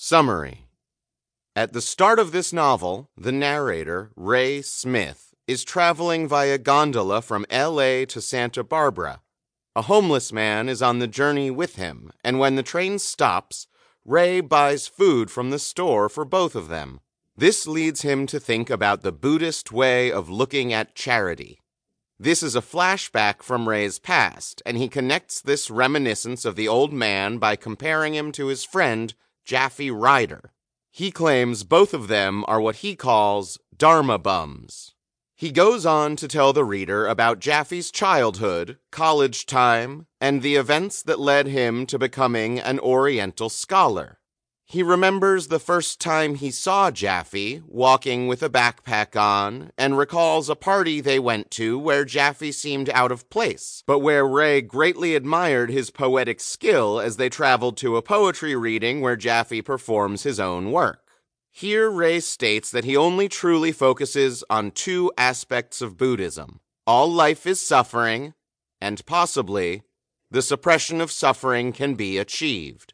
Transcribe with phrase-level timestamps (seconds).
[0.00, 0.68] Summary
[1.56, 7.44] At the start of this novel, the narrator, Ray Smith, is traveling via gondola from
[7.50, 9.22] LA to Santa Barbara.
[9.74, 13.66] A homeless man is on the journey with him, and when the train stops,
[14.04, 17.00] Ray buys food from the store for both of them.
[17.36, 21.58] This leads him to think about the Buddhist way of looking at charity.
[22.20, 26.92] This is a flashback from Ray's past, and he connects this reminiscence of the old
[26.92, 29.12] man by comparing him to his friend,
[29.48, 30.52] Japhy Ryder.
[30.90, 34.94] He claims both of them are what he calls Dharma bums.
[35.36, 41.02] He goes on to tell the reader about Japhy's childhood, college time, and the events
[41.04, 44.18] that led him to becoming an Oriental scholar.
[44.70, 50.50] He remembers the first time he saw Japhy walking with a backpack on and recalls
[50.50, 55.14] a party they went to where Japhy seemed out of place, but where Ray greatly
[55.14, 60.38] admired his poetic skill as they traveled to a poetry reading where Japhy performs his
[60.38, 61.00] own work.
[61.50, 67.46] Here, Ray states that he only truly focuses on two aspects of Buddhism all life
[67.46, 68.34] is suffering,
[68.82, 69.82] and possibly,
[70.30, 72.92] the suppression of suffering can be achieved.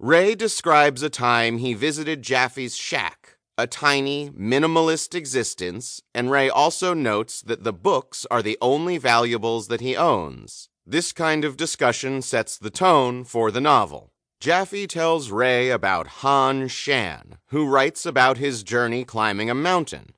[0.00, 6.94] Ray describes a time he visited Japhy's shack, a tiny, minimalist existence, and Ray also
[6.94, 10.68] notes that the books are the only valuables that he owns.
[10.84, 14.10] This kind of discussion sets the tone for the novel.
[14.40, 20.13] Japhy tells Ray about Han Shan, who writes about his journey climbing a mountain.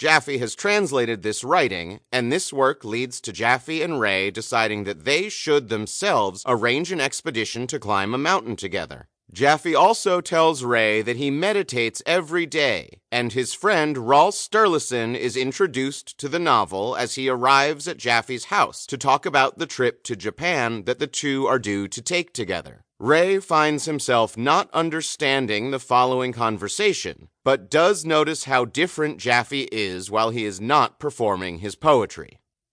[0.00, 5.04] Japhy has translated this writing, and this work leads to Japhy and Ray deciding that
[5.04, 9.08] they should themselves arrange an expedition to climb a mountain together.
[9.30, 15.36] Japhy also tells Ray that he meditates every day, and his friend Rol Sturlason is
[15.36, 20.02] introduced to the novel as he arrives at Japhy's house to talk about the trip
[20.04, 22.86] to Japan that the two are due to take together.
[23.00, 30.10] Ray finds himself not understanding the following conversation, but does notice how different Japhy is
[30.10, 32.40] while he is not performing his poetry.